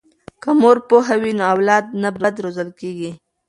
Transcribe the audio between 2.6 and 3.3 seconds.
کیږي.